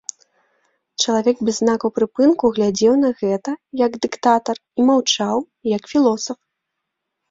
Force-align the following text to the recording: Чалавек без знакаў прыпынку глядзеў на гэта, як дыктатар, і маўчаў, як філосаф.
Чалавек 1.03 1.37
без 1.49 1.55
знакаў 1.61 1.89
прыпынку 1.99 2.51
глядзеў 2.57 2.93
на 3.05 3.09
гэта, 3.23 3.49
як 3.85 4.01
дыктатар, 4.09 4.57
і 4.77 4.81
маўчаў, 4.93 5.37
як 5.79 5.83
філосаф. 5.97 6.39